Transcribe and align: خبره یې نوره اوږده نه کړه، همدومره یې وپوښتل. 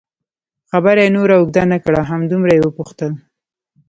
خبره 0.71 1.01
یې 1.05 1.13
نوره 1.15 1.35
اوږده 1.37 1.63
نه 1.71 1.77
کړه، 1.83 2.01
همدومره 2.11 2.51
یې 2.57 2.63
وپوښتل. 2.63 3.11